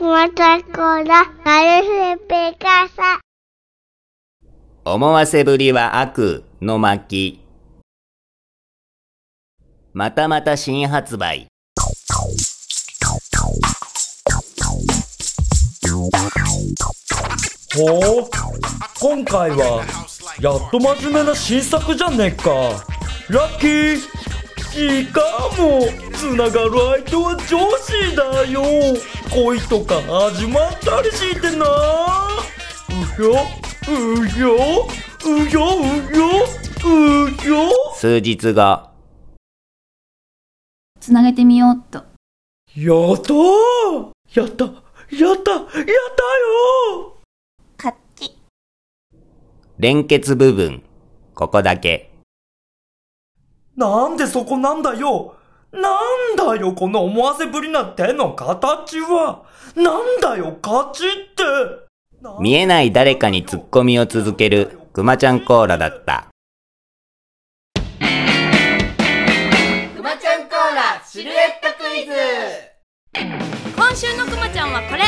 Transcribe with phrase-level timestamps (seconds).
[0.00, 3.20] ら、なるふぺかさ。
[4.84, 7.40] 思わせぶりは悪の巻。
[9.92, 11.48] またまた新発売。
[17.76, 18.30] ほう
[19.00, 19.84] 今回は
[20.40, 22.50] やっと真面目な新作じゃねえか
[23.28, 24.18] ラッキー
[24.72, 25.20] しか
[25.58, 25.80] も
[26.12, 28.62] つながる相手は女子だよ
[29.30, 33.32] 恋とか始まったりしてなうひょ
[33.92, 36.28] うひょうひょうひょ
[37.24, 38.90] うひょ数日後。
[41.00, 41.98] つなげてみようっと。
[42.74, 44.76] やったーやったやっ
[45.10, 47.16] たやったよ
[47.80, 48.36] こっち。
[49.78, 50.82] 連結部分。
[51.34, 52.10] ここだけ。
[53.76, 55.37] なんでそこなんだよ
[55.72, 55.80] な
[56.32, 59.44] んだよこの思わせぶりな手の形は。
[59.76, 61.44] なんだよ勝ちって。
[62.40, 66.28] 見えない誰かにツッコミを続けるくまちゃんコーラだった。
[69.94, 72.12] くまちゃんコーラシルエットクイズ。
[73.76, 75.02] 今週のくまちゃんはこれ。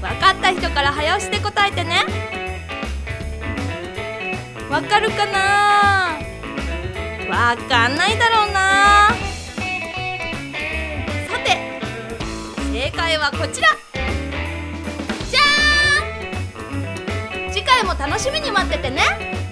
[0.00, 2.04] 分かった人から早押しで答えてね。
[4.70, 6.07] わかるかな？
[7.28, 9.08] わかんないだろうな。
[11.28, 11.80] さて
[12.72, 13.68] 正解はこちら。
[15.30, 17.52] じゃーん！
[17.52, 19.47] 次回も楽しみに待っててね。